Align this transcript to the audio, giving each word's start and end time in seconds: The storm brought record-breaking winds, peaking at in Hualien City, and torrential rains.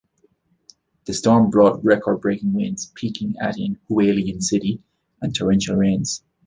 The 1.05 1.13
storm 1.13 1.51
brought 1.51 1.85
record-breaking 1.85 2.53
winds, 2.53 2.91
peaking 2.95 3.35
at 3.39 3.59
in 3.59 3.77
Hualien 3.87 4.41
City, 4.41 4.81
and 5.21 5.31
torrential 5.35 5.75
rains. 5.75 6.23